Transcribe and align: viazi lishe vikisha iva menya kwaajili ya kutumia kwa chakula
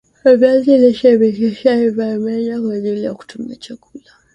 viazi 0.39 0.73
lishe 0.81 1.11
vikisha 1.19 1.71
iva 1.87 2.07
menya 2.25 2.61
kwaajili 2.61 3.03
ya 3.03 3.13
kutumia 3.13 3.55
kwa 3.57 3.61
chakula 3.63 4.11